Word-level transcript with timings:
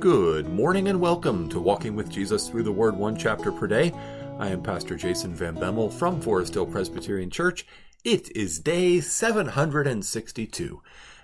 Good 0.00 0.48
morning 0.48 0.86
and 0.86 1.00
welcome 1.00 1.48
to 1.48 1.58
Walking 1.58 1.96
with 1.96 2.08
Jesus 2.08 2.48
through 2.48 2.62
the 2.62 2.70
Word, 2.70 2.96
one 2.96 3.16
chapter 3.16 3.50
per 3.50 3.66
day. 3.66 3.92
I 4.38 4.46
am 4.46 4.62
Pastor 4.62 4.94
Jason 4.94 5.34
Van 5.34 5.56
Bemmel 5.56 5.92
from 5.92 6.20
Forest 6.20 6.54
Hill 6.54 6.66
Presbyterian 6.66 7.30
Church. 7.30 7.66
It 8.04 8.30
is 8.36 8.60
day 8.60 9.00
762, 9.00 10.82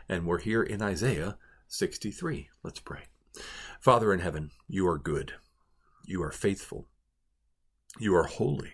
and 0.09 0.27
we're 0.27 0.41
here 0.41 0.65
in 0.65 0.83
Isaiah 0.83 1.39
63. 1.69 2.49
Let's 2.65 2.81
pray. 2.81 3.03
Father 3.79 4.13
in 4.13 4.19
heaven, 4.19 4.51
you 4.67 4.89
are 4.89 4.99
good, 4.99 5.35
you 6.05 6.21
are 6.25 6.33
faithful, 6.33 6.89
you 8.01 8.13
are 8.17 8.25
holy, 8.25 8.73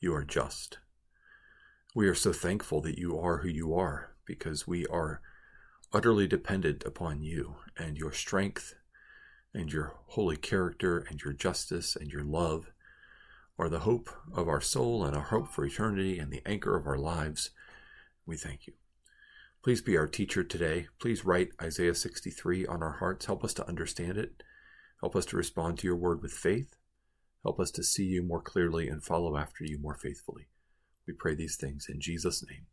you 0.00 0.14
are 0.14 0.24
just. 0.24 0.80
We 1.94 2.08
are 2.08 2.14
so 2.14 2.34
thankful 2.34 2.82
that 2.82 2.98
you 2.98 3.18
are 3.18 3.38
who 3.38 3.48
you 3.48 3.74
are 3.74 4.16
because 4.26 4.66
we 4.66 4.86
are 4.88 5.22
utterly 5.94 6.26
dependent 6.26 6.84
upon 6.84 7.22
you 7.22 7.56
and 7.78 7.96
your 7.96 8.12
strength 8.12 8.74
and 9.54 9.72
your 9.72 9.94
holy 10.08 10.36
character 10.36 11.06
and 11.08 11.22
your 11.22 11.32
justice 11.32 11.96
and 11.96 12.10
your 12.10 12.24
love 12.24 12.72
are 13.58 13.68
the 13.68 13.80
hope 13.80 14.10
of 14.34 14.48
our 14.48 14.60
soul 14.60 15.04
and 15.04 15.16
our 15.16 15.22
hope 15.22 15.48
for 15.48 15.64
eternity 15.64 16.18
and 16.18 16.32
the 16.32 16.42
anchor 16.44 16.76
of 16.76 16.86
our 16.86 16.98
lives. 16.98 17.50
We 18.26 18.36
thank 18.36 18.66
you. 18.66 18.72
Please 19.62 19.80
be 19.80 19.96
our 19.96 20.08
teacher 20.08 20.42
today. 20.42 20.88
Please 20.98 21.24
write 21.24 21.50
Isaiah 21.62 21.94
63 21.94 22.66
on 22.66 22.82
our 22.82 22.98
hearts. 22.98 23.26
Help 23.26 23.44
us 23.44 23.54
to 23.54 23.66
understand 23.68 24.18
it. 24.18 24.42
Help 25.00 25.14
us 25.16 25.24
to 25.26 25.36
respond 25.36 25.78
to 25.78 25.86
your 25.86 25.96
word 25.96 26.20
with 26.20 26.32
faith. 26.32 26.76
Help 27.42 27.60
us 27.60 27.70
to 27.72 27.82
see 27.82 28.04
you 28.04 28.22
more 28.22 28.42
clearly 28.42 28.88
and 28.88 29.02
follow 29.02 29.36
after 29.36 29.64
you 29.64 29.78
more 29.78 29.94
faithfully. 29.94 30.48
We 31.06 31.12
pray 31.12 31.34
these 31.34 31.56
things 31.56 31.86
in 31.88 32.00
Jesus' 32.00 32.44
name. 32.48 32.66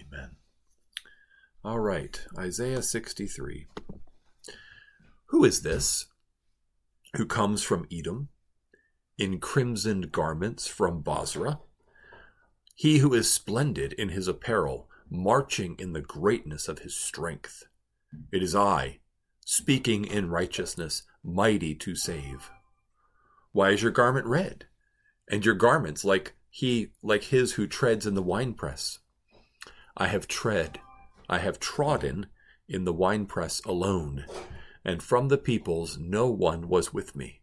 Amen. 0.00 0.36
All 1.64 1.80
right, 1.80 2.24
Isaiah 2.38 2.82
63. 2.82 3.66
Who 5.26 5.44
is 5.44 5.62
this 5.62 6.06
who 7.16 7.26
comes 7.26 7.62
from 7.62 7.86
Edom 7.92 8.28
in 9.18 9.38
crimsoned 9.38 10.12
garments 10.12 10.66
from 10.66 11.00
Bozrah, 11.00 11.60
He 12.74 12.98
who 12.98 13.14
is 13.14 13.32
splendid 13.32 13.92
in 13.94 14.10
his 14.10 14.28
apparel, 14.28 14.88
marching 15.08 15.76
in 15.78 15.92
the 15.92 16.02
greatness 16.02 16.68
of 16.68 16.80
his 16.80 16.96
strength. 16.96 17.64
It 18.32 18.42
is 18.42 18.54
I, 18.54 18.98
speaking 19.44 20.04
in 20.04 20.30
righteousness, 20.30 21.02
mighty 21.22 21.74
to 21.76 21.94
save. 21.94 22.50
Why 23.52 23.70
is 23.70 23.82
your 23.82 23.92
garment 23.92 24.26
red, 24.26 24.66
and 25.30 25.44
your 25.44 25.54
garments 25.54 26.04
like 26.04 26.34
he 26.50 26.92
like 27.02 27.24
his 27.24 27.52
who 27.52 27.66
treads 27.66 28.06
in 28.06 28.14
the 28.14 28.22
winepress? 28.22 28.98
I 29.96 30.08
have 30.08 30.28
tread 30.28 30.80
I 31.28 31.38
have 31.38 31.58
trodden 31.58 32.26
in 32.68 32.84
the 32.84 32.92
winepress 32.92 33.60
alone, 33.64 34.26
and 34.86 35.02
from 35.02 35.28
the 35.28 35.36
peoples 35.36 35.98
no 35.98 36.28
one 36.28 36.68
was 36.68 36.94
with 36.94 37.14
me. 37.14 37.42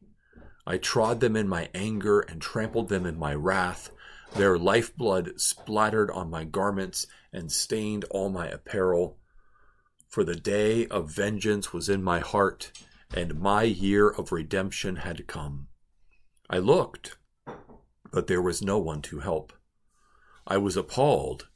I 0.65 0.77
trod 0.77 1.19
them 1.19 1.35
in 1.35 1.47
my 1.47 1.69
anger 1.75 2.21
and 2.21 2.41
trampled 2.41 2.89
them 2.89 3.05
in 3.05 3.19
my 3.19 3.35
wrath. 3.35 3.91
Their 4.33 4.57
lifeblood 4.57 5.39
splattered 5.39 6.09
on 6.09 6.31
my 6.31 6.45
garments 6.45 7.05
and 7.31 7.51
stained 7.51 8.05
all 8.05 8.29
my 8.29 8.47
apparel. 8.47 9.19
For 10.07 10.23
the 10.23 10.35
day 10.35 10.87
of 10.87 11.11
vengeance 11.11 11.71
was 11.71 11.89
in 11.89 12.01
my 12.01 12.19
heart, 12.19 12.71
and 13.13 13.39
my 13.39 13.63
year 13.63 14.09
of 14.09 14.31
redemption 14.31 14.95
had 14.95 15.27
come. 15.27 15.67
I 16.49 16.57
looked, 16.57 17.17
but 18.11 18.27
there 18.27 18.41
was 18.41 18.63
no 18.63 18.79
one 18.79 19.01
to 19.03 19.19
help. 19.19 19.53
I 20.47 20.57
was 20.57 20.77
appalled 20.77 21.49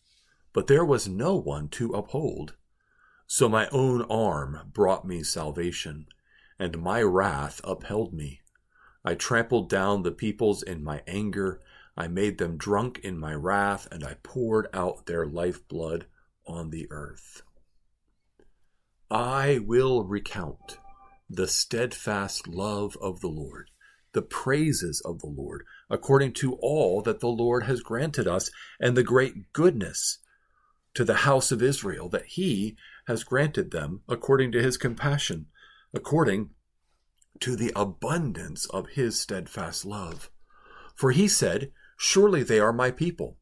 but 0.58 0.65
there 0.65 0.83
was 0.83 1.08
no 1.08 1.35
one 1.35 1.67
to 1.69 1.93
uphold. 1.93 2.55
So 3.30 3.50
my 3.50 3.67
own 3.73 4.03
arm 4.03 4.72
brought 4.73 5.06
me 5.06 5.22
salvation, 5.22 6.08
and 6.58 6.82
my 6.82 7.02
wrath 7.02 7.60
upheld 7.65 8.14
me. 8.14 8.39
I 9.04 9.15
trampled 9.15 9.70
down 9.70 10.04
the 10.04 10.11
peoples 10.11 10.64
in 10.64 10.82
my 10.82 11.04
anger. 11.05 11.60
I 11.98 12.08
made 12.08 12.37
them 12.37 12.58
drunk 12.58 12.99
in 13.04 13.20
my 13.20 13.33
wrath, 13.33 13.86
and 13.92 14.05
I 14.05 14.16
poured 14.23 14.67
out 14.73 15.05
their 15.05 15.26
lifeblood 15.26 16.05
on 16.45 16.70
the 16.70 16.87
earth. 16.89 17.42
I 19.11 19.60
will 19.60 20.05
recount 20.05 20.77
the 21.30 21.48
steadfast 21.48 22.48
love 22.48 22.98
of 23.02 23.20
the 23.20 23.27
Lord, 23.27 23.70
the 24.14 24.21
praises 24.21 25.02
of 25.04 25.20
the 25.20 25.27
Lord, 25.27 25.66
according 25.89 26.32
to 26.36 26.54
all 26.61 27.02
that 27.02 27.20
the 27.20 27.27
Lord 27.27 27.64
has 27.64 27.82
granted 27.82 28.27
us, 28.27 28.49
and 28.80 28.95
the 28.95 29.04
great 29.04 29.52
goodness 29.52 30.20
to 30.93 31.04
the 31.04 31.14
house 31.14 31.52
of 31.52 31.61
Israel, 31.61 32.08
that 32.10 32.26
he 32.26 32.77
has 33.07 33.23
granted 33.23 33.71
them 33.71 34.01
according 34.07 34.51
to 34.51 34.61
his 34.61 34.77
compassion, 34.77 35.47
according 35.93 36.49
to 37.39 37.55
the 37.55 37.71
abundance 37.75 38.65
of 38.67 38.89
his 38.89 39.19
steadfast 39.19 39.85
love. 39.85 40.29
For 40.93 41.11
he 41.11 41.27
said, 41.27 41.71
Surely 41.97 42.43
they 42.43 42.59
are 42.59 42.73
my 42.73 42.91
people, 42.91 43.37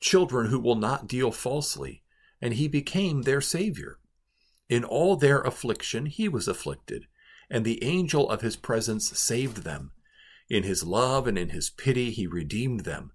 children 0.00 0.50
who 0.50 0.60
will 0.60 0.76
not 0.76 1.08
deal 1.08 1.32
falsely, 1.32 2.02
and 2.42 2.54
he 2.54 2.68
became 2.68 3.22
their 3.22 3.40
Savior. 3.40 3.98
In 4.68 4.84
all 4.84 5.16
their 5.16 5.40
affliction 5.40 6.06
he 6.06 6.28
was 6.28 6.46
afflicted, 6.46 7.06
and 7.48 7.64
the 7.64 7.82
angel 7.82 8.28
of 8.28 8.42
his 8.42 8.56
presence 8.56 9.18
saved 9.18 9.58
them. 9.58 9.92
In 10.50 10.62
his 10.62 10.84
love 10.84 11.26
and 11.26 11.38
in 11.38 11.50
his 11.50 11.70
pity 11.70 12.10
he 12.10 12.26
redeemed 12.26 12.80
them. 12.80 13.12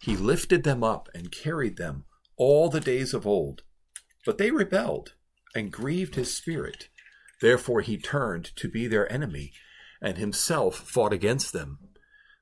He 0.00 0.16
lifted 0.16 0.64
them 0.64 0.82
up 0.82 1.08
and 1.14 1.30
carried 1.30 1.76
them 1.76 2.06
all 2.36 2.68
the 2.68 2.80
days 2.80 3.14
of 3.14 3.26
old. 3.26 3.62
But 4.26 4.38
they 4.38 4.50
rebelled 4.50 5.14
and 5.54 5.72
grieved 5.72 6.14
his 6.14 6.34
spirit. 6.34 6.88
Therefore 7.40 7.80
he 7.80 7.96
turned 7.96 8.54
to 8.56 8.68
be 8.68 8.86
their 8.86 9.10
enemy, 9.12 9.52
and 10.00 10.18
himself 10.18 10.76
fought 10.76 11.12
against 11.12 11.52
them. 11.52 11.78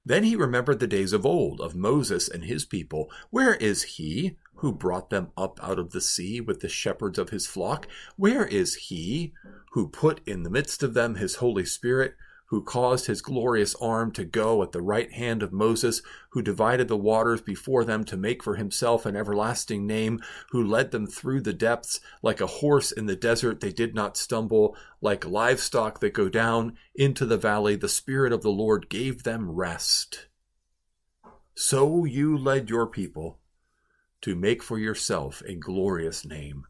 Then 0.04 0.24
he 0.24 0.34
remembered 0.34 0.80
the 0.80 0.86
days 0.86 1.12
of 1.12 1.24
old, 1.24 1.60
of 1.60 1.76
Moses 1.76 2.28
and 2.28 2.44
his 2.44 2.64
people. 2.64 3.10
Where 3.30 3.54
is 3.54 3.82
he 3.82 4.36
who 4.56 4.72
brought 4.72 5.10
them 5.10 5.30
up 5.36 5.60
out 5.62 5.78
of 5.78 5.92
the 5.92 6.00
sea 6.00 6.40
with 6.40 6.60
the 6.60 6.68
shepherds 6.68 7.18
of 7.18 7.30
his 7.30 7.46
flock? 7.46 7.86
Where 8.16 8.46
is 8.46 8.74
he 8.74 9.32
who 9.72 9.88
put 9.88 10.20
in 10.26 10.42
the 10.42 10.50
midst 10.50 10.82
of 10.82 10.94
them 10.94 11.14
his 11.14 11.36
Holy 11.36 11.64
Spirit? 11.64 12.14
Who 12.52 12.62
caused 12.62 13.06
his 13.06 13.22
glorious 13.22 13.74
arm 13.76 14.12
to 14.12 14.26
go 14.26 14.62
at 14.62 14.72
the 14.72 14.82
right 14.82 15.10
hand 15.10 15.42
of 15.42 15.54
Moses, 15.54 16.02
who 16.32 16.42
divided 16.42 16.86
the 16.86 16.98
waters 16.98 17.40
before 17.40 17.82
them 17.82 18.04
to 18.04 18.14
make 18.14 18.42
for 18.42 18.56
himself 18.56 19.06
an 19.06 19.16
everlasting 19.16 19.86
name, 19.86 20.20
who 20.50 20.62
led 20.62 20.90
them 20.90 21.06
through 21.06 21.40
the 21.40 21.54
depths 21.54 21.98
like 22.22 22.42
a 22.42 22.46
horse 22.46 22.92
in 22.92 23.06
the 23.06 23.16
desert 23.16 23.60
they 23.60 23.72
did 23.72 23.94
not 23.94 24.18
stumble, 24.18 24.76
like 25.00 25.24
livestock 25.24 26.00
that 26.00 26.12
go 26.12 26.28
down 26.28 26.76
into 26.94 27.24
the 27.24 27.38
valley, 27.38 27.74
the 27.74 27.88
Spirit 27.88 28.34
of 28.34 28.42
the 28.42 28.50
Lord 28.50 28.90
gave 28.90 29.22
them 29.22 29.50
rest. 29.50 30.26
So 31.54 32.04
you 32.04 32.36
led 32.36 32.68
your 32.68 32.86
people 32.86 33.38
to 34.20 34.36
make 34.36 34.62
for 34.62 34.78
yourself 34.78 35.42
a 35.46 35.54
glorious 35.54 36.26
name. 36.26 36.64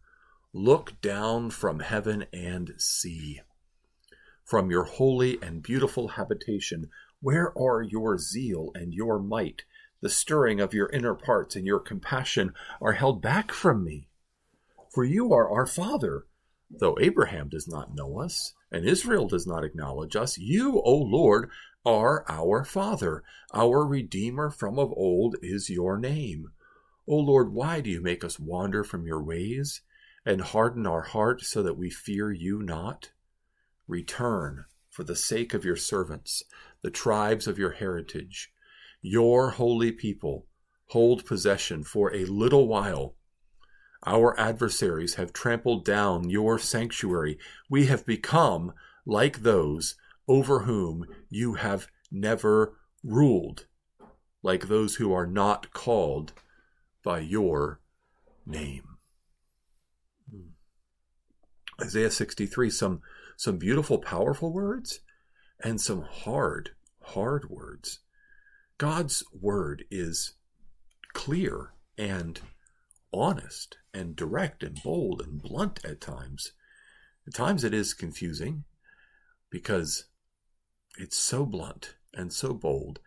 Look 0.53 1.01
down 1.01 1.51
from 1.51 1.81
heaven 1.81 2.27
and 2.33 2.75
see 2.79 3.41
from 4.45 4.71
your 4.71 4.85
holy 4.85 5.39
and 5.43 5.63
beautiful 5.63 6.09
habitation. 6.09 6.91
Where 7.21 7.57
are 7.57 7.83
your 7.83 8.19
zeal 8.19 8.71
and 8.75 8.93
your 8.93 9.19
might? 9.19 9.63
The 10.01 10.09
stirring 10.11 10.61
of 10.61 10.75
your 10.75 10.89
inner 10.91 11.15
parts 11.15 11.55
and 11.55 11.65
your 11.65 11.79
compassion 11.79 12.53
are 12.81 12.93
held 12.93 13.23
back 13.23 13.53
from 13.53 13.85
me. 13.85 14.09
For 14.93 15.05
you 15.05 15.33
are 15.33 15.49
our 15.49 15.67
Father. 15.67 16.27
Though 16.69 16.99
Abraham 17.01 17.49
does 17.49 17.69
not 17.69 17.95
know 17.95 18.19
us, 18.19 18.55
and 18.71 18.85
Israel 18.85 19.29
does 19.29 19.47
not 19.47 19.65
acknowledge 19.65 20.17
us, 20.17 20.39
you, 20.39 20.81
O 20.85 20.97
Lord, 20.97 21.51
are 21.85 22.25
our 22.29 22.65
Father. 22.65 23.23
Our 23.55 23.87
Redeemer 23.87 24.51
from 24.51 24.79
of 24.79 24.93
old 24.93 25.37
is 25.43 25.71
your 25.71 25.99
name. 25.99 26.49
O 27.07 27.17
Lord, 27.17 27.53
why 27.53 27.81
do 27.81 27.91
you 27.91 28.01
make 28.01 28.25
us 28.25 28.39
wander 28.39 28.85
from 28.85 29.07
your 29.07 29.23
ways, 29.23 29.83
and 30.25 30.41
harden 30.41 30.87
our 30.87 31.03
heart 31.03 31.43
so 31.43 31.63
that 31.63 31.77
we 31.77 31.91
fear 31.91 32.33
you 32.33 32.63
not? 32.63 33.11
Return 33.89 34.65
for 34.91 35.05
the 35.05 35.17
sake 35.17 35.55
of 35.55 35.65
your 35.65 35.77
servants, 35.77 36.43
the 36.83 36.91
tribes 36.91 37.47
of 37.47 37.59
your 37.59 37.73
heritage. 37.73 38.53
Your 39.01 39.51
holy 39.51 39.91
people 39.91 40.47
hold 40.89 41.25
possession 41.25 41.83
for 41.83 42.15
a 42.15 42.25
little 42.27 42.69
while. 42.69 43.17
Our 44.05 44.39
adversaries 44.39 45.15
have 45.15 45.33
trampled 45.33 45.85
down 45.85 46.29
your 46.29 46.59
sanctuary. 46.59 47.39
We 47.71 47.87
have 47.87 48.05
become 48.05 48.75
like 49.07 49.43
those 49.43 49.97
over 50.29 50.61
whom 50.61 51.07
you 51.31 51.55
have 51.55 51.89
never 52.11 52.75
ruled, 53.03 53.67
like 54.43 54.69
those 54.69 54.97
who 54.97 55.13
are 55.13 55.27
not 55.27 55.73
called 55.73 56.33
by 57.03 57.21
your 57.21 57.81
name. 58.45 58.92
Isaiah 61.83 62.11
63, 62.11 62.71
some 62.71 63.03
some 63.37 63.57
beautiful, 63.57 63.99
powerful 63.99 64.53
words 64.53 65.01
and 65.63 65.81
some 65.81 66.03
hard, 66.03 66.71
hard 67.03 67.51
words. 67.51 68.01
God's 68.79 69.25
word 69.33 69.85
is 69.91 70.35
clear 71.13 71.73
and 71.99 72.41
honest 73.13 73.79
and 73.93 74.17
direct 74.17 74.63
and 74.63 74.81
bold 74.83 75.23
and 75.23 75.43
blunt 75.43 75.85
at 75.85 76.01
times. 76.01 76.53
At 77.27 77.35
times 77.35 77.65
it 77.65 77.75
is 77.75 77.95
confusing 77.95 78.65
because 79.51 80.07
it's 80.99 81.19
so 81.19 81.45
blunt 81.45 81.97
and 82.15 82.33
so 82.33 82.55
bold. 82.55 83.01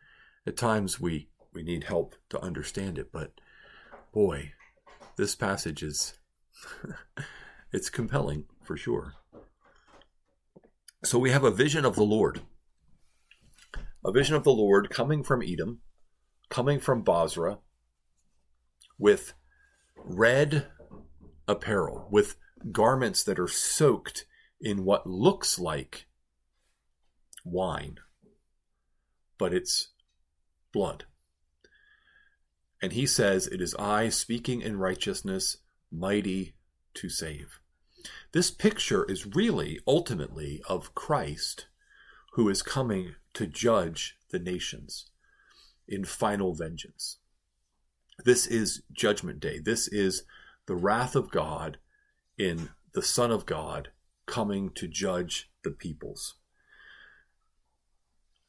At 0.45 0.57
times 0.57 0.99
we, 0.99 1.29
we 1.53 1.63
need 1.63 1.85
help 1.85 2.15
to 2.29 2.41
understand 2.41 2.97
it, 2.97 3.11
but 3.11 3.31
boy, 4.13 4.53
this 5.15 5.35
passage 5.35 5.81
is 5.81 6.13
it's 7.71 7.89
compelling 7.89 8.45
for 8.65 8.77
sure. 8.77 9.13
So 11.03 11.19
we 11.19 11.31
have 11.31 11.43
a 11.43 11.51
vision 11.51 11.85
of 11.85 11.95
the 11.95 12.03
Lord. 12.03 12.41
A 14.03 14.11
vision 14.11 14.35
of 14.35 14.43
the 14.43 14.51
Lord 14.51 14.89
coming 14.89 15.23
from 15.23 15.41
Edom, 15.41 15.81
coming 16.49 16.79
from 16.79 17.01
Bozrah, 17.01 17.59
with 18.97 19.33
red 19.95 20.67
apparel, 21.47 22.07
with 22.11 22.37
garments 22.71 23.23
that 23.23 23.39
are 23.39 23.47
soaked 23.47 24.25
in 24.59 24.85
what 24.85 25.07
looks 25.07 25.59
like 25.59 26.07
wine, 27.43 27.97
but 29.37 29.53
it's 29.53 29.89
blood. 30.73 31.05
And 32.81 32.93
he 32.93 33.05
says, 33.05 33.47
It 33.47 33.61
is 33.61 33.75
I 33.75 34.09
speaking 34.09 34.61
in 34.61 34.77
righteousness, 34.77 35.57
mighty 35.91 36.55
to 36.95 37.09
save. 37.09 37.59
This 38.31 38.51
picture 38.51 39.05
is 39.05 39.35
really 39.35 39.79
ultimately 39.87 40.61
of 40.67 40.95
Christ 40.95 41.67
who 42.33 42.49
is 42.49 42.61
coming 42.61 43.15
to 43.33 43.47
judge 43.47 44.17
the 44.31 44.39
nations 44.39 45.09
in 45.87 46.03
final 46.03 46.53
vengeance. 46.53 47.17
This 48.23 48.47
is 48.47 48.83
Judgment 48.91 49.39
Day. 49.39 49.59
This 49.59 49.87
is 49.87 50.23
the 50.65 50.75
wrath 50.75 51.15
of 51.15 51.31
God 51.31 51.77
in 52.37 52.69
the 52.93 53.01
Son 53.01 53.31
of 53.31 53.45
God 53.45 53.89
coming 54.25 54.71
to 54.71 54.87
judge 54.87 55.49
the 55.63 55.71
peoples. 55.71 56.35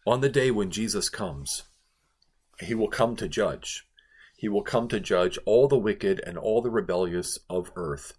On 0.07 0.21
the 0.21 0.29
day 0.29 0.51
when 0.51 0.71
Jesus 0.71 1.09
comes, 1.09 1.65
he 2.61 2.75
will 2.75 2.89
come 2.89 3.17
to 3.17 3.29
judge. 3.29 3.87
He 4.37 4.49
will 4.49 4.63
come 4.63 4.89
to 4.89 5.01
judge 5.01 5.39
all 5.45 5.67
the 5.67 5.79
wicked 5.79 6.21
and 6.27 6.39
all 6.39 6.63
the 6.63 6.71
rebellious 6.71 7.39
of 7.51 7.73
earth, 7.75 8.15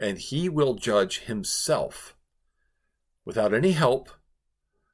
and 0.00 0.18
he 0.18 0.48
will 0.48 0.74
judge 0.74 1.20
himself 1.20 2.16
without 3.24 3.54
any 3.54 3.72
help. 3.72 4.10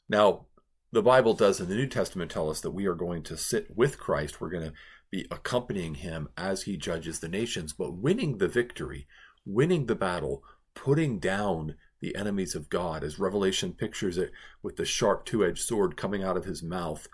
Now, 0.09 0.47
the 0.93 1.03
Bible 1.03 1.35
does 1.35 1.61
in 1.61 1.69
the 1.69 1.77
New 1.77 1.87
Testament 1.87 2.31
tell 2.31 2.51
us 2.51 2.61
that 2.61 2.73
we 2.73 2.87
are 2.87 2.95
going 2.95 3.23
to 3.25 3.37
sit 3.37 3.77
with 3.77 3.99
Christ. 3.99 4.41
We're 4.41 4.51
going 4.51 4.65
to 4.65 4.73
be 5.11 5.27
accompanying 5.31 5.97
him 5.97 6.29
as 6.37 6.63
he 6.63 6.77
judges 6.77 7.21
the 7.21 7.29
nations, 7.29 7.73
but 7.73 7.95
winning 7.95 8.39
the 8.39 8.49
victory, 8.49 9.07
winning 9.45 9.87
the 9.87 9.95
battle, 9.95 10.43
putting 10.75 11.19
down 11.19 11.77
the 12.01 12.17
enemies 12.17 12.55
of 12.55 12.71
God, 12.71 13.05
as 13.05 13.19
Revelation 13.19 13.73
pictures 13.73 14.17
it 14.17 14.33
with 14.63 14.77
the 14.77 14.85
sharp 14.85 15.25
two 15.25 15.45
edged 15.45 15.63
sword 15.63 15.97
coming 15.97 16.23
out 16.25 16.37
of 16.37 16.45
his 16.45 16.63
mouth. 16.63 17.09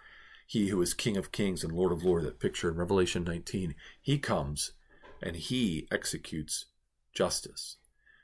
He 0.46 0.68
who 0.68 0.80
is 0.80 0.94
King 0.94 1.16
of 1.16 1.32
Kings 1.32 1.64
and 1.64 1.72
Lord 1.72 1.92
of 1.92 2.04
Lords, 2.04 2.24
that 2.24 2.38
picture 2.38 2.70
in 2.70 2.76
Revelation 2.76 3.24
19, 3.24 3.74
he 4.00 4.18
comes 4.18 4.72
and 5.20 5.36
he 5.36 5.88
executes 5.90 6.66
justice. 7.16 7.78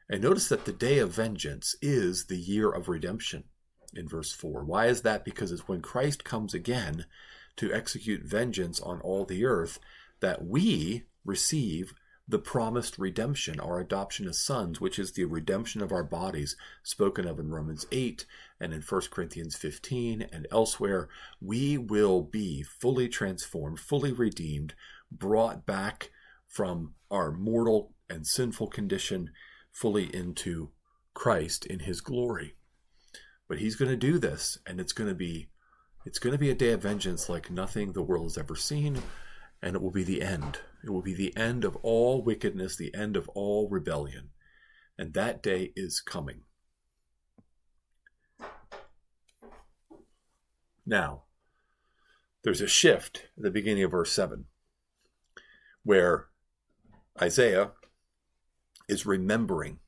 And 0.09 0.23
notice 0.23 0.49
that 0.51 0.67
the 0.67 0.73
day 0.73 0.99
of 0.99 1.15
vengeance 1.15 1.75
is 1.81 2.27
the 2.27 2.37
year 2.37 2.71
of 2.71 2.89
redemption 2.89 3.45
in 3.95 4.09
verse 4.09 4.33
4. 4.33 4.65
Why 4.65 4.87
is 4.87 5.03
that? 5.03 5.25
Because 5.25 5.51
it's 5.51 5.67
when 5.67 5.81
Christ 5.81 6.23
comes 6.23 6.55
again 6.55 7.07
to 7.57 7.73
execute 7.73 8.23
vengeance 8.23 8.81
on 8.81 9.01
all 9.01 9.25
the 9.25 9.45
earth 9.45 9.79
that 10.21 10.45
we 10.45 11.05
receive 11.25 11.95
the 12.29 12.39
promised 12.39 12.99
redemption, 12.99 13.59
our 13.59 13.81
adoption 13.81 14.29
as 14.29 14.39
sons, 14.39 14.81
which 14.81 14.99
is 14.99 15.13
the 15.13 15.25
redemption 15.25 15.83
of 15.83 15.93
our 15.93 16.05
bodies, 16.05 16.57
spoken 16.83 17.27
of 17.27 17.39
in 17.39 17.51
Romans 17.51 17.85
8 17.91 18.25
and 18.61 18.73
in 18.73 18.81
1 18.81 19.01
Corinthians 19.11 19.57
15 19.57 20.23
and 20.33 20.47
elsewhere. 20.51 21.09
We 21.41 21.77
will 21.77 22.23
be 22.23 22.63
fully 22.63 23.09
transformed, 23.09 23.81
fully 23.81 24.13
redeemed, 24.13 24.75
brought 25.11 25.67
back 25.67 26.11
from 26.47 26.95
our 27.11 27.33
mortal 27.33 27.93
and 28.13 28.27
sinful 28.27 28.69
condition 28.69 29.31
fully 29.73 30.15
into 30.15 30.71
Christ 31.15 31.65
in 31.67 31.81
his 31.81 32.01
glory. 32.01 32.57
But 33.49 33.59
he's 33.59 33.77
going 33.77 33.91
to 33.91 33.97
do 33.97 34.19
this, 34.19 34.59
and 34.67 34.81
it's 34.81 34.93
going 34.93 35.09
to 35.09 35.15
be 35.15 35.49
it's 36.05 36.19
going 36.19 36.33
to 36.33 36.39
be 36.39 36.51
a 36.51 36.55
day 36.55 36.71
of 36.71 36.83
vengeance 36.83 37.29
like 37.29 37.51
nothing 37.51 37.93
the 37.93 38.03
world 38.03 38.27
has 38.27 38.39
ever 38.39 38.57
seen, 38.57 39.01
and 39.63 39.77
it 39.77 39.83
will 39.83 39.93
be 39.93 40.03
the 40.03 40.21
end. 40.21 40.59
It 40.85 40.91
will 40.91 41.03
be 41.03 41.15
the 41.15 41.37
end 41.37 41.65
of 41.65 41.77
all 41.77 42.23
wickedness, 42.23 42.77
the 42.77 42.93
end 42.95 43.17
of 43.17 43.29
all 43.31 43.69
rebellion. 43.69 44.31
And 44.99 45.15
that 45.15 45.43
day 45.43 45.73
is 45.77 46.01
coming. 46.01 46.43
Now, 50.85 51.23
there's 52.43 52.61
a 52.61 52.67
shift 52.67 53.29
at 53.37 53.45
the 53.45 53.51
beginning 53.51 53.85
of 53.85 53.93
verse 53.93 54.11
7 54.13 54.47
where 55.85 56.27
Isaiah 57.21 57.71
is 58.89 59.07
remembering 59.07 59.79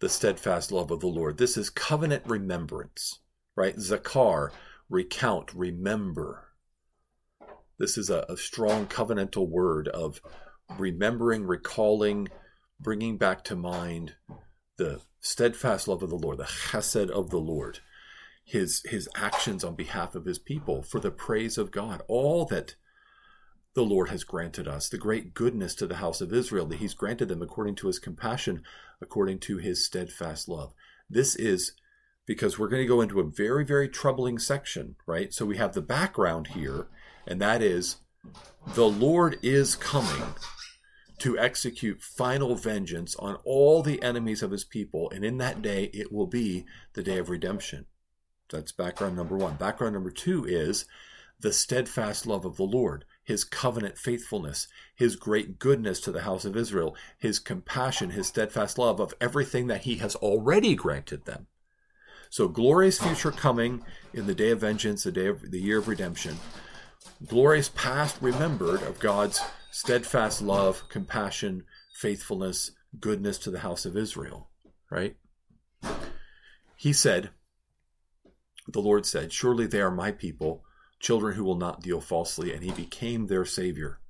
the 0.00 0.08
steadfast 0.08 0.70
love 0.70 0.90
of 0.90 1.00
the 1.00 1.08
Lord. 1.08 1.38
This 1.38 1.56
is 1.56 1.70
covenant 1.70 2.22
remembrance, 2.26 3.20
right? 3.56 3.76
Zakar, 3.76 4.50
recount, 4.88 5.52
remember. 5.54 6.48
This 7.78 7.98
is 7.98 8.10
a, 8.10 8.24
a 8.28 8.36
strong 8.36 8.86
covenantal 8.86 9.48
word 9.48 9.88
of 9.88 10.20
remembering, 10.76 11.44
recalling, 11.44 12.28
bringing 12.80 13.18
back 13.18 13.44
to 13.44 13.56
mind 13.56 14.14
the 14.76 15.00
steadfast 15.20 15.88
love 15.88 16.02
of 16.02 16.10
the 16.10 16.16
Lord, 16.16 16.38
the 16.38 16.44
chesed 16.44 17.10
of 17.10 17.30
the 17.30 17.38
Lord, 17.38 17.80
his 18.44 18.82
his 18.86 19.08
actions 19.14 19.64
on 19.64 19.74
behalf 19.74 20.14
of 20.14 20.24
his 20.24 20.38
people 20.38 20.82
for 20.82 21.00
the 21.00 21.10
praise 21.10 21.58
of 21.58 21.70
God, 21.70 22.02
all 22.08 22.44
that 22.46 22.76
the 23.78 23.84
Lord 23.84 24.08
has 24.08 24.24
granted 24.24 24.66
us, 24.66 24.88
the 24.88 24.98
great 24.98 25.34
goodness 25.34 25.72
to 25.76 25.86
the 25.86 25.98
house 25.98 26.20
of 26.20 26.32
Israel, 26.32 26.66
that 26.66 26.80
he's 26.80 26.94
granted 26.94 27.28
them 27.28 27.40
according 27.40 27.76
to 27.76 27.86
his 27.86 28.00
compassion, 28.00 28.64
according 29.00 29.38
to 29.38 29.58
his 29.58 29.84
steadfast 29.84 30.48
love. 30.48 30.74
This 31.08 31.36
is 31.36 31.74
because 32.26 32.58
we're 32.58 32.66
going 32.66 32.82
to 32.82 32.88
go 32.88 33.00
into 33.00 33.20
a 33.20 33.30
very, 33.30 33.64
very 33.64 33.88
troubling 33.88 34.36
section, 34.40 34.96
right? 35.06 35.32
So 35.32 35.46
we 35.46 35.58
have 35.58 35.74
the 35.74 35.80
background 35.80 36.48
here, 36.48 36.88
and 37.24 37.40
that 37.40 37.62
is 37.62 37.98
the 38.74 38.88
Lord 38.88 39.38
is 39.42 39.76
coming 39.76 40.34
to 41.18 41.38
execute 41.38 42.02
final 42.02 42.56
vengeance 42.56 43.14
on 43.14 43.36
all 43.44 43.84
the 43.84 44.02
enemies 44.02 44.42
of 44.42 44.50
his 44.50 44.64
people, 44.64 45.08
and 45.10 45.24
in 45.24 45.38
that 45.38 45.62
day 45.62 45.84
it 45.94 46.12
will 46.12 46.26
be 46.26 46.66
the 46.94 47.04
day 47.04 47.18
of 47.18 47.30
redemption. 47.30 47.86
That's 48.50 48.72
background 48.72 49.14
number 49.14 49.36
one. 49.36 49.54
Background 49.54 49.94
number 49.94 50.10
two 50.10 50.44
is 50.44 50.84
the 51.38 51.52
steadfast 51.52 52.26
love 52.26 52.44
of 52.44 52.56
the 52.56 52.64
Lord, 52.64 53.04
his 53.28 53.44
covenant 53.44 53.98
faithfulness, 53.98 54.68
his 54.96 55.14
great 55.14 55.58
goodness 55.58 56.00
to 56.00 56.10
the 56.10 56.22
house 56.22 56.46
of 56.46 56.56
Israel, 56.56 56.96
his 57.18 57.38
compassion, 57.38 58.08
his 58.08 58.26
steadfast 58.26 58.78
love 58.78 59.00
of 59.00 59.12
everything 59.20 59.66
that 59.66 59.82
he 59.82 59.96
has 59.96 60.16
already 60.16 60.74
granted 60.74 61.26
them. 61.26 61.46
So 62.30 62.48
glorious 62.48 62.98
future 62.98 63.30
coming 63.30 63.84
in 64.14 64.26
the 64.26 64.34
day 64.34 64.48
of 64.52 64.60
vengeance, 64.60 65.02
the 65.02 65.12
day 65.12 65.26
of 65.26 65.50
the 65.50 65.60
year 65.60 65.76
of 65.76 65.88
redemption. 65.88 66.38
Glorious 67.26 67.68
past 67.68 68.16
remembered 68.22 68.80
of 68.80 68.98
God's 68.98 69.42
steadfast 69.70 70.40
love, 70.40 70.88
compassion, 70.88 71.64
faithfulness, 71.92 72.70
goodness 72.98 73.36
to 73.40 73.50
the 73.50 73.58
house 73.58 73.84
of 73.84 73.94
Israel. 73.94 74.48
Right? 74.90 75.18
He 76.76 76.94
said, 76.94 77.28
the 78.66 78.80
Lord 78.80 79.04
said, 79.04 79.34
Surely 79.34 79.66
they 79.66 79.82
are 79.82 79.90
my 79.90 80.12
people, 80.12 80.64
children 81.00 81.34
who 81.34 81.44
will 81.44 81.56
not 81.56 81.82
deal 81.82 82.00
falsely, 82.00 82.52
and 82.52 82.62
he 82.62 82.72
became 82.72 83.26
their 83.26 83.44
Savior. 83.44 84.00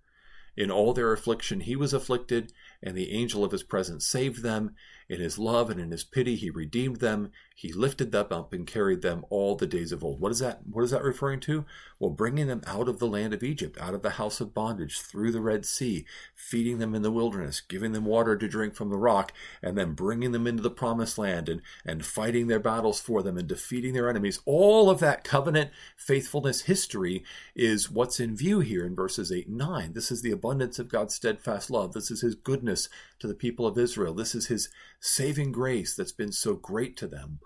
In 0.57 0.71
all 0.71 0.92
their 0.92 1.12
affliction 1.12 1.61
he 1.61 1.76
was 1.76 1.92
afflicted, 1.92 2.52
and 2.83 2.97
the 2.97 3.12
angel 3.12 3.45
of 3.45 3.52
his 3.52 3.62
presence 3.62 4.07
saved 4.07 4.42
them. 4.42 4.75
In 5.09 5.21
his 5.21 5.38
love 5.38 5.71
and 5.71 5.81
in 5.81 5.91
his 5.91 6.05
pity, 6.05 6.37
he 6.37 6.50
redeemed 6.50 6.97
them. 6.97 7.31
He 7.55 7.73
lifted 7.73 8.12
them 8.12 8.27
up 8.31 8.53
and 8.53 8.67
carried 8.67 9.00
them 9.00 9.25
all 9.31 9.57
the 9.57 9.67
days 9.67 9.91
of 9.91 10.05
old. 10.05 10.21
What 10.21 10.33
is 10.33 10.38
that? 10.41 10.61
What 10.71 10.85
is 10.85 10.91
that 10.91 11.03
referring 11.03 11.41
to? 11.41 11.65
Well, 11.99 12.11
bringing 12.11 12.47
them 12.47 12.62
out 12.67 12.88
of 12.88 12.99
the 12.99 13.07
land 13.07 13.33
of 13.33 13.43
Egypt, 13.43 13.79
out 13.81 13.95
of 13.95 14.03
the 14.03 14.11
house 14.11 14.41
of 14.41 14.53
bondage, 14.53 15.00
through 15.00 15.33
the 15.33 15.41
Red 15.41 15.65
Sea, 15.65 16.05
feeding 16.35 16.79
them 16.79 16.95
in 16.95 17.03
the 17.03 17.11
wilderness, 17.11 17.61
giving 17.61 17.93
them 17.93 18.05
water 18.05 18.37
to 18.37 18.47
drink 18.47 18.75
from 18.75 18.91
the 18.91 18.97
rock, 18.97 19.33
and 19.62 19.79
then 19.79 19.95
bringing 19.95 20.33
them 20.33 20.47
into 20.47 20.62
the 20.62 20.71
promised 20.71 21.17
land 21.17 21.49
and, 21.49 21.62
and 21.87 22.05
fighting 22.05 22.47
their 22.47 22.61
battles 22.61 23.00
for 23.00 23.23
them 23.23 23.38
and 23.38 23.49
defeating 23.49 23.95
their 23.95 24.11
enemies. 24.11 24.41
All 24.45 24.91
of 24.91 25.00
that 25.00 25.25
covenant 25.25 25.71
faithfulness 25.97 26.62
history 26.62 27.25
is 27.57 27.91
what's 27.91 28.21
in 28.21 28.37
view 28.37 28.61
here 28.61 28.85
in 28.85 28.95
verses 28.95 29.33
8 29.33 29.49
and 29.49 29.59
9. 29.59 29.93
This 29.95 30.12
is 30.12 30.21
the 30.21 30.33
abundance 30.33 30.79
of 30.79 30.88
God's 30.88 31.15
steadfast 31.15 31.71
love. 31.71 31.95
This 31.95 32.11
is 32.11 32.21
his 32.21 32.35
goodness 32.35 32.88
to 33.19 33.27
the 33.27 33.35
people 33.35 33.67
of 33.67 33.79
Israel. 33.79 34.15
This 34.15 34.35
is 34.35 34.47
his 34.47 34.69
saving 35.00 35.52
grace 35.52 35.95
that's 35.95 36.12
been 36.12 36.33
so 36.33 36.55
great 36.55 36.97
to 36.99 37.07
them. 37.07 37.40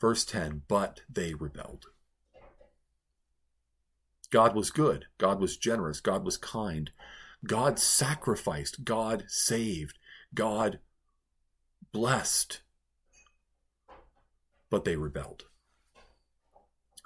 Verse 0.00 0.24
10 0.24 0.62
But 0.68 1.02
they 1.08 1.34
rebelled. 1.34 1.86
God 4.30 4.54
was 4.54 4.70
good. 4.70 5.06
God 5.16 5.40
was 5.40 5.56
generous. 5.56 6.00
God 6.00 6.24
was 6.24 6.36
kind. 6.36 6.90
God 7.46 7.78
sacrificed. 7.78 8.84
God 8.84 9.24
saved. 9.28 9.98
God 10.34 10.80
blessed. 11.92 12.60
But 14.70 14.84
they 14.84 14.96
rebelled. 14.96 15.44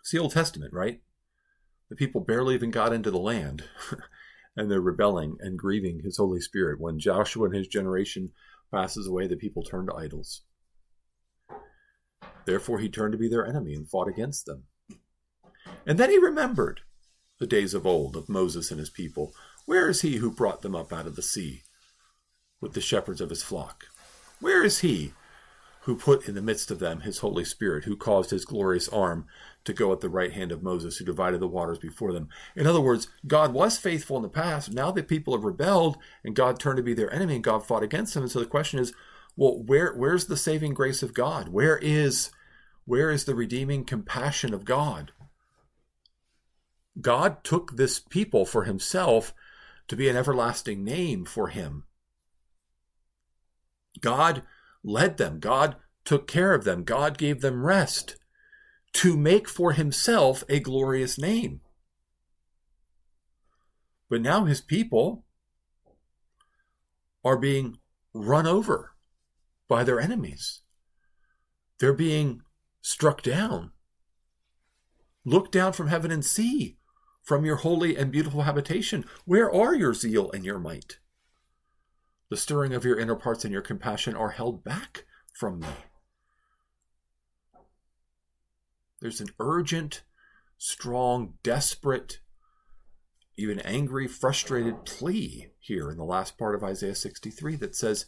It's 0.00 0.10
the 0.10 0.18
Old 0.18 0.32
Testament, 0.32 0.72
right? 0.72 1.00
The 1.88 1.96
people 1.96 2.20
barely 2.20 2.54
even 2.54 2.70
got 2.72 2.92
into 2.92 3.10
the 3.10 3.18
land, 3.18 3.64
and 4.56 4.68
they're 4.68 4.80
rebelling 4.80 5.36
and 5.40 5.58
grieving 5.58 6.00
his 6.00 6.16
Holy 6.16 6.40
Spirit. 6.40 6.80
When 6.80 6.98
Joshua 6.98 7.46
and 7.46 7.54
his 7.54 7.68
generation 7.68 8.32
passes 8.72 9.06
away, 9.06 9.26
the 9.26 9.36
people 9.36 9.62
turn 9.62 9.86
to 9.86 9.94
idols. 9.94 10.42
Therefore, 12.44 12.78
he 12.78 12.88
turned 12.88 13.12
to 13.12 13.18
be 13.18 13.28
their 13.28 13.46
enemy 13.46 13.74
and 13.74 13.88
fought 13.88 14.08
against 14.08 14.46
them. 14.46 14.64
And 15.86 15.98
then 15.98 16.10
he 16.10 16.18
remembered 16.18 16.80
the 17.38 17.46
days 17.46 17.74
of 17.74 17.86
old 17.86 18.16
of 18.16 18.28
Moses 18.28 18.70
and 18.70 18.80
his 18.80 18.90
people. 18.90 19.32
Where 19.66 19.88
is 19.88 20.02
he 20.02 20.16
who 20.16 20.30
brought 20.30 20.62
them 20.62 20.74
up 20.74 20.92
out 20.92 21.06
of 21.06 21.16
the 21.16 21.22
sea 21.22 21.62
with 22.60 22.72
the 22.72 22.80
shepherds 22.80 23.20
of 23.20 23.30
his 23.30 23.42
flock? 23.42 23.86
Where 24.40 24.64
is 24.64 24.80
he 24.80 25.12
who 25.82 25.96
put 25.96 26.28
in 26.28 26.34
the 26.34 26.42
midst 26.42 26.70
of 26.70 26.78
them 26.78 27.00
his 27.00 27.18
Holy 27.18 27.44
Spirit, 27.44 27.84
who 27.84 27.96
caused 27.96 28.30
his 28.30 28.44
glorious 28.44 28.88
arm 28.88 29.26
to 29.64 29.72
go 29.72 29.92
at 29.92 30.00
the 30.00 30.08
right 30.08 30.32
hand 30.32 30.52
of 30.52 30.62
Moses, 30.62 30.96
who 30.96 31.04
divided 31.04 31.40
the 31.40 31.48
waters 31.48 31.78
before 31.78 32.12
them? 32.12 32.28
In 32.54 32.66
other 32.66 32.80
words, 32.80 33.08
God 33.26 33.52
was 33.52 33.78
faithful 33.78 34.16
in 34.16 34.22
the 34.22 34.28
past. 34.28 34.72
Now 34.72 34.92
the 34.92 35.02
people 35.02 35.34
have 35.34 35.44
rebelled, 35.44 35.98
and 36.24 36.36
God 36.36 36.58
turned 36.58 36.76
to 36.76 36.82
be 36.82 36.94
their 36.94 37.12
enemy, 37.12 37.36
and 37.36 37.44
God 37.44 37.66
fought 37.66 37.82
against 37.82 38.14
them. 38.14 38.22
And 38.22 38.30
so 38.30 38.38
the 38.38 38.46
question 38.46 38.78
is, 38.78 38.92
well, 39.36 39.60
where 39.62 39.92
where's 39.94 40.26
the 40.26 40.36
saving 40.36 40.74
grace 40.74 41.02
of 41.02 41.14
God? 41.14 41.48
Where 41.48 41.78
is 41.78 42.30
where 42.84 43.10
is 43.10 43.24
the 43.24 43.34
redeeming 43.34 43.84
compassion 43.84 44.54
of 44.54 44.64
God? 44.64 45.12
God 47.00 47.42
took 47.42 47.76
this 47.76 47.98
people 47.98 48.44
for 48.44 48.64
himself 48.64 49.34
to 49.88 49.96
be 49.96 50.08
an 50.08 50.16
everlasting 50.16 50.84
name 50.84 51.24
for 51.24 51.48
him. 51.48 51.84
God 54.00 54.42
led 54.84 55.16
them. 55.16 55.38
God 55.38 55.76
took 56.04 56.26
care 56.26 56.54
of 56.54 56.64
them. 56.64 56.84
God 56.84 57.18
gave 57.18 57.40
them 57.40 57.64
rest 57.64 58.16
to 58.94 59.16
make 59.16 59.48
for 59.48 59.72
himself 59.72 60.44
a 60.48 60.60
glorious 60.60 61.18
name. 61.18 61.60
But 64.08 64.20
now 64.20 64.44
his 64.44 64.60
people 64.60 65.24
are 67.24 67.38
being 67.38 67.78
run 68.12 68.46
over 68.46 68.92
by 69.68 69.84
their 69.84 70.00
enemies. 70.00 70.60
They're 71.78 71.94
being 71.94 72.42
struck 72.82 73.22
down. 73.22 73.72
Look 75.24 75.50
down 75.50 75.72
from 75.72 75.86
heaven 75.86 76.10
and 76.10 76.24
see 76.24 76.76
from 77.22 77.44
your 77.44 77.56
holy 77.56 77.96
and 77.96 78.10
beautiful 78.10 78.42
habitation. 78.42 79.04
Where 79.24 79.52
are 79.52 79.74
your 79.74 79.94
zeal 79.94 80.30
and 80.32 80.44
your 80.44 80.58
might? 80.58 80.98
The 82.32 82.38
stirring 82.38 82.72
of 82.72 82.86
your 82.86 82.98
inner 82.98 83.14
parts 83.14 83.44
and 83.44 83.52
your 83.52 83.60
compassion 83.60 84.16
are 84.16 84.30
held 84.30 84.64
back 84.64 85.04
from 85.34 85.60
me. 85.60 85.66
There's 89.02 89.20
an 89.20 89.28
urgent, 89.38 90.00
strong, 90.56 91.34
desperate, 91.42 92.20
even 93.36 93.60
angry, 93.60 94.08
frustrated 94.08 94.86
plea 94.86 95.50
here 95.60 95.90
in 95.90 95.98
the 95.98 96.06
last 96.06 96.38
part 96.38 96.54
of 96.54 96.64
Isaiah 96.64 96.94
63 96.94 97.56
that 97.56 97.76
says, 97.76 98.06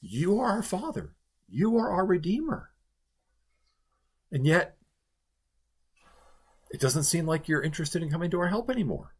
You 0.00 0.38
are 0.38 0.52
our 0.52 0.62
Father, 0.62 1.16
you 1.48 1.76
are 1.76 1.90
our 1.90 2.06
Redeemer. 2.06 2.70
And 4.30 4.46
yet, 4.46 4.76
it 6.70 6.80
doesn't 6.80 7.02
seem 7.02 7.26
like 7.26 7.48
you're 7.48 7.62
interested 7.62 8.00
in 8.00 8.12
coming 8.12 8.30
to 8.30 8.38
our 8.38 8.48
help 8.48 8.70
anymore. 8.70 9.15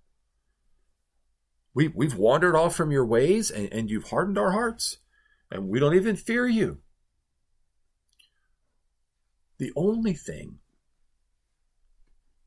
We, 1.76 1.88
we've 1.88 2.16
wandered 2.16 2.56
off 2.56 2.75
from 2.75 2.90
your 2.90 3.04
ways 3.04 3.50
and, 3.50 3.71
and 3.71 3.90
you've 3.90 4.09
hardened 4.09 4.38
our 4.38 4.52
hearts, 4.52 4.97
and 5.50 5.68
we 5.68 5.78
don't 5.78 5.95
even 5.95 6.16
fear 6.16 6.49
you. 6.49 6.78
The 9.59 9.73
only 9.76 10.14
thing 10.14 10.61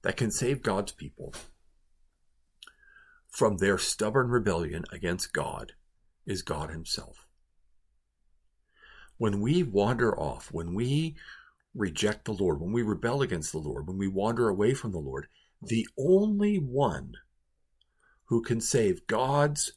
that 0.01 0.17
can 0.17 0.31
save 0.31 0.63
God's 0.63 0.93
people 0.93 1.35
from 3.29 3.57
their 3.57 3.77
stubborn 3.77 4.29
rebellion 4.29 4.85
against 4.91 5.31
God 5.31 5.73
is 6.25 6.41
God 6.41 6.71
Himself. 6.71 7.27
When 9.19 9.41
we 9.41 9.61
wander 9.61 10.19
off, 10.19 10.51
when 10.51 10.73
we 10.73 11.17
reject 11.75 12.25
the 12.25 12.33
Lord, 12.33 12.59
when 12.59 12.71
we 12.71 12.81
rebel 12.81 13.21
against 13.21 13.51
the 13.51 13.59
Lord, 13.59 13.87
when 13.87 13.99
we 13.99 14.07
wander 14.07 14.49
away 14.49 14.73
from 14.73 14.91
the 14.91 14.97
Lord, 14.97 15.27
the 15.61 15.87
only 15.99 16.57
one 16.57 17.13
who 18.29 18.41
can 18.41 18.61
save 18.61 19.07
God's 19.07 19.73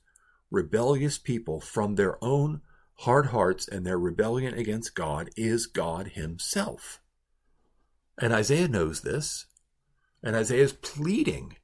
rebellious 0.50 1.18
people 1.18 1.60
from 1.60 1.94
their 1.94 2.22
own 2.22 2.60
hard 2.96 3.26
hearts 3.26 3.66
and 3.66 3.86
their 3.86 3.98
rebellion 3.98 4.54
against 4.54 4.94
God 4.94 5.30
is 5.36 5.66
God 5.66 6.08
Himself. 6.08 7.00
And 8.18 8.32
Isaiah 8.32 8.68
knows 8.68 9.00
this, 9.00 9.46
and 10.22 10.36
Isaiah 10.36 10.64
is 10.64 10.74
pleading 10.74 11.56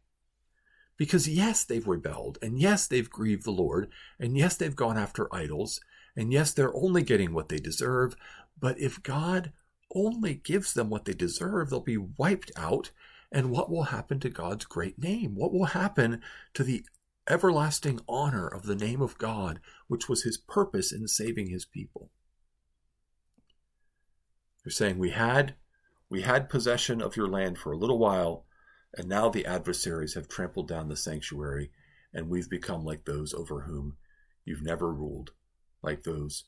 because, 0.97 1.29
yes, 1.29 1.63
they've 1.65 1.87
rebelled, 1.87 2.39
and 2.43 2.59
yes, 2.59 2.89
they've 2.89 3.09
grieved 3.09 3.45
the 3.45 3.53
Lord, 3.53 3.89
and 4.19 4.37
yes, 4.37 4.57
they've 4.57 4.75
gone 4.75 4.97
after 4.99 5.33
idols, 5.33 5.81
and 6.17 6.33
yes, 6.33 6.53
they're 6.53 6.75
only 6.75 7.03
getting 7.03 7.33
what 7.33 7.51
they 7.51 7.59
deserve. 7.59 8.17
But 8.59 8.81
if 8.81 9.03
God 9.03 9.53
only 9.95 10.35
gives 10.35 10.73
them 10.73 10.91
what 10.91 11.05
they 11.05 11.13
deserve, 11.13 11.71
they'll 11.71 11.81
be 11.81 11.99
wiped 11.99 12.51
out. 12.57 12.91
And 13.31 13.51
what 13.51 13.71
will 13.71 13.85
happen 13.85 14.21
to 14.21 14.31
God's 14.31 14.65
great 14.65 14.99
name? 14.99 15.35
What 15.35 15.53
will 15.53 15.67
happen 15.67 16.23
to 16.55 16.65
the 16.65 16.85
everlasting 17.29 18.01
honor 18.09 18.47
of 18.47 18.63
the 18.63 18.75
name 18.75 19.03
of 19.03 19.19
God, 19.19 19.61
which 19.87 20.09
was 20.09 20.23
his 20.23 20.39
purpose 20.39 20.93
in 20.93 21.07
saving 21.09 21.49
his 21.49 21.65
people? 21.67 22.11
They're 24.65 24.73
saying 24.73 24.99
we 24.99 25.11
had 25.11 25.55
we 26.11 26.23
had 26.23 26.49
possession 26.49 27.03
of 27.03 27.17
your 27.17 27.29
land 27.29 27.59
for 27.59 27.73
a 27.73 27.77
little 27.77 27.99
while, 27.99 28.47
and 28.95 29.09
now 29.09 29.29
the 29.29 29.45
adversaries 29.45 30.15
have 30.15 30.27
trampled 30.27 30.69
down 30.69 30.89
the 30.89 30.97
sanctuary, 30.97 31.71
and 32.15 32.29
we've 32.31 32.49
become 32.49 32.83
like 32.83 33.05
those 33.05 33.35
over 33.35 33.61
whom 33.61 33.99
you've 34.47 34.63
never 34.63 34.93
ruled, 34.93 35.33
like 35.83 36.03
those 36.03 36.45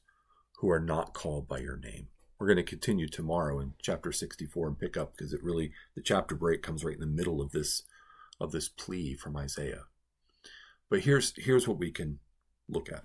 who 0.56 0.70
are 0.70 0.80
not 0.80 1.12
called 1.12 1.46
by 1.46 1.58
your 1.58 1.76
name. 1.76 2.08
We're 2.40 2.46
going 2.46 2.56
to 2.56 2.62
continue 2.62 3.06
tomorrow 3.06 3.60
in 3.60 3.74
chapter 3.82 4.12
64 4.12 4.66
and 4.66 4.78
pick 4.78 4.96
up 4.96 5.12
because 5.12 5.34
it 5.34 5.44
really 5.44 5.72
the 5.94 6.00
chapter 6.00 6.34
break 6.34 6.62
comes 6.62 6.82
right 6.82 6.94
in 6.94 7.00
the 7.00 7.06
middle 7.06 7.42
of 7.42 7.52
this 7.52 7.82
of 8.40 8.50
this 8.50 8.66
plea 8.66 9.14
from 9.14 9.36
Isaiah. 9.36 9.84
But 10.88 11.00
here's 11.00 11.34
here's 11.36 11.68
what 11.68 11.78
we 11.78 11.90
can 11.90 12.18
look 12.66 12.90
at 12.90 13.04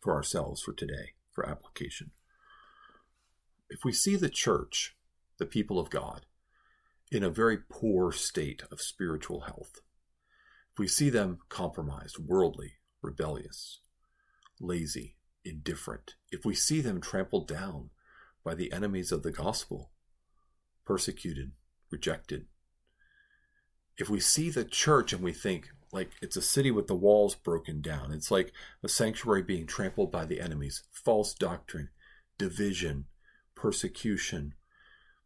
for 0.00 0.12
ourselves 0.12 0.60
for 0.60 0.72
today 0.72 1.12
for 1.30 1.48
application. 1.48 2.10
If 3.68 3.84
we 3.84 3.92
see 3.92 4.16
the 4.16 4.28
church, 4.28 4.96
the 5.38 5.46
people 5.46 5.78
of 5.78 5.88
God, 5.88 6.26
in 7.12 7.22
a 7.22 7.30
very 7.30 7.58
poor 7.58 8.10
state 8.10 8.64
of 8.72 8.80
spiritual 8.80 9.42
health, 9.42 9.82
if 10.72 10.80
we 10.80 10.88
see 10.88 11.10
them 11.10 11.38
compromised, 11.48 12.18
worldly, 12.18 12.72
rebellious, 13.02 13.82
lazy, 14.58 15.14
indifferent, 15.44 16.16
if 16.32 16.44
we 16.44 16.56
see 16.56 16.80
them 16.80 17.00
trampled 17.00 17.46
down 17.46 17.90
by 18.44 18.54
the 18.54 18.72
enemies 18.72 19.12
of 19.12 19.22
the 19.22 19.32
gospel, 19.32 19.90
persecuted, 20.84 21.52
rejected. 21.90 22.46
If 23.98 24.08
we 24.08 24.20
see 24.20 24.50
the 24.50 24.64
church 24.64 25.12
and 25.12 25.22
we 25.22 25.32
think, 25.32 25.70
like 25.92 26.10
it's 26.22 26.36
a 26.36 26.42
city 26.42 26.70
with 26.70 26.86
the 26.86 26.94
walls 26.94 27.34
broken 27.34 27.80
down, 27.80 28.12
it's 28.12 28.30
like 28.30 28.52
a 28.82 28.88
sanctuary 28.88 29.42
being 29.42 29.66
trampled 29.66 30.10
by 30.10 30.24
the 30.24 30.40
enemies, 30.40 30.84
false 30.90 31.34
doctrine, 31.34 31.90
division, 32.38 33.06
persecution, 33.54 34.54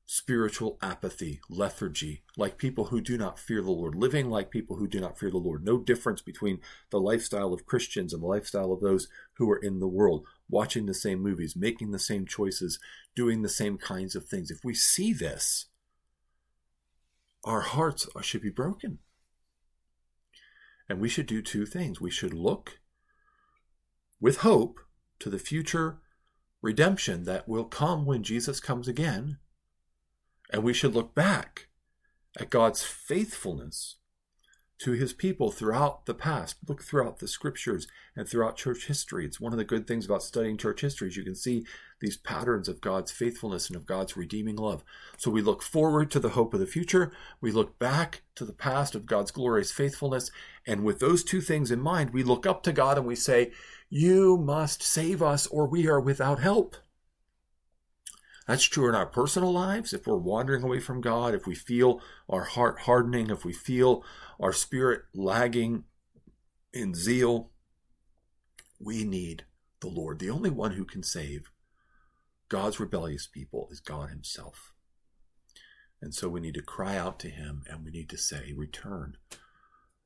spiritual 0.07 0.79
apathy, 0.83 1.41
lethargy, 1.49 2.23
like 2.37 2.59
people 2.59 2.87
who 2.87 3.01
do 3.01 3.17
not 3.17 3.39
fear 3.39 3.63
the 3.63 3.71
Lord, 3.71 3.95
living 3.95 4.29
like 4.29 4.51
people 4.51 4.77
who 4.77 4.87
do 4.87 5.01
not 5.01 5.19
fear 5.19 5.31
the 5.31 5.39
Lord. 5.39 5.65
No 5.65 5.79
difference 5.79 6.21
between 6.21 6.61
the 6.91 7.01
lifestyle 7.01 7.53
of 7.53 7.65
Christians 7.65 8.13
and 8.13 8.23
the 8.23 8.27
lifestyle 8.27 8.73
of 8.73 8.81
those 8.81 9.09
who 9.39 9.51
are 9.51 9.57
in 9.57 9.81
the 9.81 9.89
world, 9.89 10.27
watching 10.49 10.87
the 10.87 10.95
same 10.95 11.21
movies, 11.21 11.57
making 11.57 11.91
the 11.91 11.99
same 11.99 12.27
choices, 12.27 12.79
doing 13.17 13.43
the 13.43 13.49
same 13.49 13.79
kinds 13.79 14.15
of 14.15 14.27
things. 14.27 14.51
If 14.51 14.59
we 14.63 14.75
see 14.75 15.13
this, 15.13 15.67
our 17.43 17.63
hearts 17.63 18.07
should 18.23 18.43
be 18.43 18.51
broken. 18.51 18.99
And 20.87 21.01
we 21.01 21.09
should 21.09 21.27
do 21.27 21.41
two 21.41 21.65
things. 21.65 21.99
We 21.99 22.11
should 22.11 22.35
look 22.35 22.79
with 24.21 24.39
hope 24.39 24.81
to 25.21 25.31
the 25.31 25.39
future 25.39 26.01
redemption 26.61 27.25
that 27.25 27.49
will 27.49 27.65
come 27.65 28.05
when 28.05 28.23
Jesus 28.23 28.61
comes 28.61 28.87
again 28.87 29.39
and 30.53 30.63
we 30.63 30.73
should 30.73 30.95
look 30.95 31.15
back 31.15 31.69
at 32.39 32.51
God's 32.51 32.83
faithfulness 32.83 33.97
to 34.79 34.93
his 34.93 35.13
people 35.13 35.51
throughout 35.51 36.05
the 36.07 36.15
past. 36.15 36.57
Look 36.69 36.83
throughout 36.83 37.19
the 37.19 37.29
scriptures 37.29 37.87
and 38.17 38.29
throughout 38.29 38.57
church 38.57 38.87
history. 38.87 39.25
It's 39.25 39.41
one 39.41 39.53
of 39.53 39.59
the 39.59 39.65
good 39.65 39.87
things 39.87 40.05
about 40.05 40.23
studying 40.23 40.57
church 40.57 40.81
history 40.81 41.09
is 41.09 41.17
you 41.17 41.23
can 41.23 41.37
see 41.37 41.65
these 42.01 42.17
patterns 42.17 42.69
of 42.69 42.81
God's 42.81 43.13
faithfulness 43.13 43.69
and 43.69 43.77
of 43.77 43.87
God's 43.87 44.17
redeeming 44.17 44.57
love. 44.57 44.85
So 45.17 45.31
we 45.31 45.43
look 45.43 45.63
forward 45.63 46.11
to 46.11 46.21
the 46.21 46.31
hope 46.31 46.53
of 46.55 46.61
the 46.61 46.67
future. 46.67 47.13
We 47.41 47.53
look 47.53 47.79
back 47.79 48.23
to 48.35 48.45
the 48.45 48.53
past 48.53 48.95
of 48.95 49.07
God's 49.07 49.31
glorious 49.31 49.71
faithfulness. 49.71 50.31
And 50.67 50.85
with 50.85 50.99
those 50.99 51.23
two 51.23 51.41
things 51.41 51.71
in 51.71 51.81
mind, 51.81 52.11
we 52.11 52.23
look 52.23 52.45
up 52.45 52.63
to 52.65 52.73
God 52.73 52.99
and 52.99 53.07
we 53.07 53.17
say, 53.17 53.53
You 53.89 54.37
must 54.37 54.83
save 54.83 55.23
us 55.23 55.47
or 55.47 55.67
we 55.67 55.87
are 55.87 56.01
without 56.01 56.41
help. 56.41 56.77
That's 58.47 58.65
true 58.65 58.89
in 58.89 58.95
our 58.95 59.07
personal 59.07 59.53
lives. 59.53 59.95
If 59.95 60.07
we're 60.07 60.17
wandering 60.17 60.63
away 60.63 60.81
from 60.81 61.01
God, 61.01 61.35
if 61.35 61.47
we 61.47 61.55
feel 61.55 62.01
our 62.29 62.45
heart 62.45 62.81
hardening, 62.81 63.31
if 63.31 63.45
we 63.45 63.53
feel 63.53 64.05
our 64.39 64.53
spirit 64.53 65.03
lagging 65.15 65.85
in 66.73 66.95
zeal, 66.95 67.51
we 68.79 69.05
need 69.05 69.47
the 69.81 69.89
Lord. 69.89 70.19
The 70.19 70.31
only 70.31 70.51
one 70.51 70.73
who 70.73 70.85
can 70.85 71.03
save 71.03 71.51
God's 72.49 72.79
rebellious 72.79 73.27
people 73.27 73.69
is 73.71 73.81
God 73.81 74.11
Himself. 74.11 74.73
And 76.03 76.15
so 76.15 76.29
we 76.29 76.41
need 76.41 76.55
to 76.55 76.63
cry 76.63 76.97
out 76.99 77.19
to 77.21 77.31
Him 77.31 77.63
and 77.69 77.83
we 77.83 77.91
need 77.91 78.11
to 78.11 78.19
say, 78.19 78.53
Return, 78.55 79.17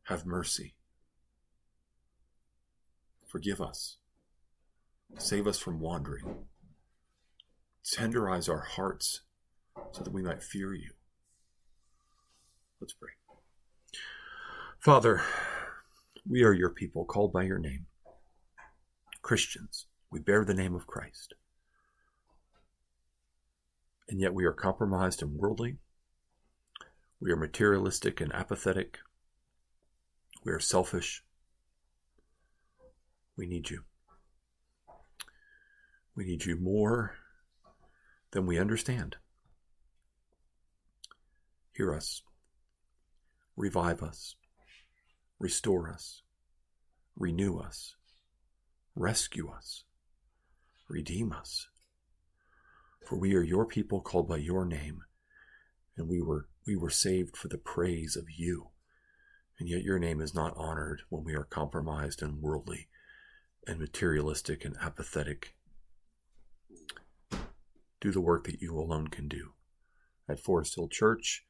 have 0.05 0.25
mercy, 0.25 0.77
forgive 3.27 3.61
us, 3.61 3.97
save 5.19 5.49
us 5.49 5.59
from 5.59 5.81
wandering, 5.81 6.47
tenderize 7.85 8.49
our 8.49 8.61
hearts 8.61 9.23
so 9.93 10.03
that 10.03 10.13
we 10.13 10.23
might 10.23 10.43
fear 10.43 10.75
you. 10.75 10.91
Let's 12.81 12.93
pray. 12.93 13.11
Father, 14.81 15.23
we 16.29 16.43
are 16.43 16.53
your 16.53 16.71
people 16.71 17.05
called 17.05 17.33
by 17.33 17.43
your 17.43 17.59
name. 17.59 17.87
Christians, 19.23 19.87
we 20.11 20.21
bear 20.21 20.45
the 20.45 20.55
name 20.55 20.75
of 20.75 20.87
Christ. 20.87 21.35
And 24.09 24.21
yet 24.21 24.33
we 24.33 24.45
are 24.45 24.53
compromised 24.53 25.23
and 25.23 25.37
worldly. 25.37 25.77
We 27.21 27.31
are 27.31 27.37
materialistic 27.37 28.21
and 28.21 28.33
apathetic. 28.33 28.99
We 30.45 30.53
are 30.53 30.61
selfish. 30.61 31.25
We 33.37 33.47
need 33.47 33.71
you. 33.71 33.83
We 36.15 36.25
need 36.25 36.45
you 36.45 36.57
more 36.57 37.15
than 38.33 38.47
we 38.47 38.59
understand. 38.59 39.17
Hear 41.75 41.95
us. 41.95 42.23
Revive 43.57 44.03
us. 44.03 44.37
Restore 45.39 45.91
us. 45.91 46.23
Renew 47.17 47.59
us. 47.59 47.95
Rescue 48.95 49.49
us. 49.51 49.85
Redeem 50.89 51.33
us. 51.33 51.69
For 53.07 53.17
we 53.17 53.35
are 53.35 53.43
your 53.43 53.65
people 53.65 54.01
called 54.01 54.29
by 54.29 54.37
your 54.39 54.65
name, 54.65 55.03
and 55.97 56.09
we 56.09 56.21
were, 56.21 56.49
we 56.67 56.77
were 56.77 56.91
saved 56.91 57.37
for 57.37 57.49
the 57.49 57.59
praise 57.59 58.17
of 58.17 58.27
you. 58.37 58.69
And 59.59 59.69
yet 59.69 59.83
your 59.83 59.99
name 59.99 60.21
is 60.21 60.35
not 60.35 60.55
honored 60.57 61.03
when 61.09 61.25
we 61.25 61.35
are 61.35 61.45
compromised 61.45 62.23
and 62.23 62.41
worldly 62.41 62.89
and 63.67 63.79
materialistic 63.79 64.65
and 64.65 64.77
apathetic. 64.81 65.55
Do 68.01 68.13
the 68.13 68.21
work 68.21 68.45
that 68.45 68.61
you 68.61 68.79
alone 68.79 69.09
can 69.09 69.29
do 69.29 69.53
at 70.29 70.41
Forest 70.41 70.75
Hill 70.77 70.89
Church, 70.89 71.45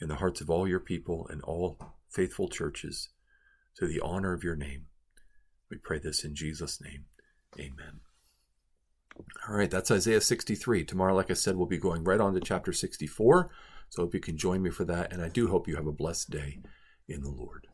in 0.00 0.08
the 0.08 0.16
hearts 0.16 0.40
of 0.40 0.50
all 0.50 0.68
your 0.68 0.80
people 0.80 1.26
and 1.30 1.40
all 1.42 1.78
faithful 2.10 2.48
churches, 2.48 3.10
to 3.76 3.86
the 3.86 4.00
honor 4.00 4.32
of 4.32 4.44
your 4.44 4.56
name. 4.56 4.86
We 5.70 5.78
pray 5.78 5.98
this 5.98 6.24
in 6.24 6.34
Jesus' 6.34 6.80
name. 6.80 7.06
Amen. 7.58 8.00
All 9.48 9.56
right, 9.56 9.70
that's 9.70 9.90
Isaiah 9.90 10.20
63. 10.20 10.84
Tomorrow, 10.84 11.14
like 11.14 11.30
I 11.30 11.34
said, 11.34 11.56
we'll 11.56 11.66
be 11.66 11.78
going 11.78 12.04
right 12.04 12.20
on 12.20 12.34
to 12.34 12.40
chapter 12.40 12.72
64. 12.72 13.50
So 13.88 14.02
I 14.02 14.04
hope 14.04 14.14
you 14.14 14.20
can 14.20 14.36
join 14.36 14.62
me 14.62 14.70
for 14.70 14.84
that. 14.84 15.12
And 15.12 15.22
I 15.22 15.28
do 15.28 15.48
hope 15.48 15.68
you 15.68 15.76
have 15.76 15.86
a 15.86 15.92
blessed 15.92 16.30
day 16.30 16.60
in 17.08 17.22
the 17.22 17.30
Lord. 17.30 17.66